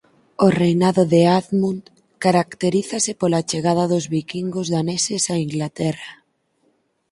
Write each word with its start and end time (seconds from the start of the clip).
O 0.45 0.47
reinado 0.61 1.03
de 1.11 1.19
Eadmund 1.29 1.83
caracterízase 2.25 3.11
pola 3.21 3.45
chegada 3.49 3.83
dos 3.91 4.05
viquingos 4.15 4.67
daneses 4.75 5.23
a 5.33 5.35
Inglaterra. 5.47 6.11